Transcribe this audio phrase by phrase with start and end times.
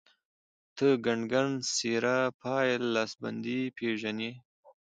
[0.75, 4.31] ته کنګڼ ،سيره، پايل، لاسبندي پيژنې